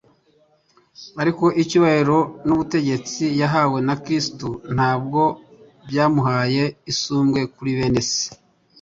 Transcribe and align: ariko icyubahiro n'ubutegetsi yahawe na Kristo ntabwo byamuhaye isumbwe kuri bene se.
ariko 1.21 1.45
icyubahiro 1.61 2.17
n'ubutegetsi 2.45 3.23
yahawe 3.41 3.77
na 3.87 3.95
Kristo 4.03 4.47
ntabwo 4.75 5.21
byamuhaye 5.87 6.63
isumbwe 6.91 7.41
kuri 7.55 7.71
bene 7.77 8.01
se. 8.11 8.25